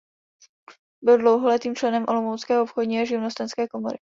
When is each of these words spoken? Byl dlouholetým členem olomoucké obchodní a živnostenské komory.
Byl 1.03 1.17
dlouholetým 1.17 1.75
členem 1.75 2.05
olomoucké 2.07 2.59
obchodní 2.59 2.99
a 2.99 3.05
živnostenské 3.05 3.67
komory. 3.67 3.97